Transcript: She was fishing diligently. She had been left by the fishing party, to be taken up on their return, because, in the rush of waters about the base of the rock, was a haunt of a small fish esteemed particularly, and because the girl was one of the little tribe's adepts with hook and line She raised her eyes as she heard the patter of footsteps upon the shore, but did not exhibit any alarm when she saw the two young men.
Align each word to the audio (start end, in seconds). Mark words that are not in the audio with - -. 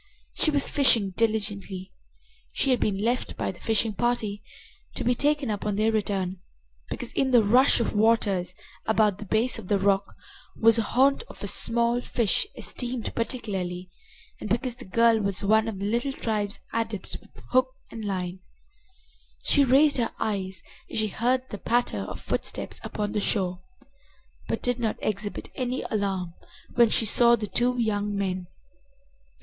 She 0.33 0.49
was 0.49 0.67
fishing 0.67 1.11
diligently. 1.11 1.93
She 2.53 2.71
had 2.71 2.79
been 2.79 3.03
left 3.03 3.37
by 3.37 3.51
the 3.51 3.59
fishing 3.59 3.93
party, 3.93 4.41
to 4.95 5.03
be 5.03 5.13
taken 5.13 5.51
up 5.51 5.63
on 5.63 5.75
their 5.75 5.91
return, 5.91 6.41
because, 6.89 7.13
in 7.13 7.29
the 7.29 7.43
rush 7.43 7.79
of 7.79 7.93
waters 7.93 8.55
about 8.87 9.19
the 9.19 9.25
base 9.25 9.59
of 9.59 9.67
the 9.67 9.77
rock, 9.77 10.15
was 10.55 10.79
a 10.79 10.81
haunt 10.81 11.21
of 11.27 11.43
a 11.43 11.47
small 11.47 12.01
fish 12.01 12.47
esteemed 12.57 13.13
particularly, 13.13 13.91
and 14.39 14.49
because 14.49 14.75
the 14.77 14.85
girl 14.85 15.19
was 15.19 15.43
one 15.43 15.67
of 15.67 15.77
the 15.77 15.85
little 15.85 16.13
tribe's 16.13 16.59
adepts 16.73 17.19
with 17.19 17.29
hook 17.51 17.67
and 17.91 18.03
line 18.03 18.39
She 19.43 19.63
raised 19.63 19.97
her 19.97 20.15
eyes 20.19 20.63
as 20.89 20.97
she 20.97 21.09
heard 21.09 21.43
the 21.51 21.59
patter 21.59 21.99
of 22.09 22.19
footsteps 22.19 22.81
upon 22.83 23.11
the 23.11 23.21
shore, 23.21 23.61
but 24.47 24.63
did 24.63 24.79
not 24.79 24.97
exhibit 24.99 25.51
any 25.53 25.83
alarm 25.91 26.33
when 26.73 26.89
she 26.89 27.05
saw 27.05 27.35
the 27.35 27.45
two 27.45 27.77
young 27.77 28.15
men. 28.15 28.47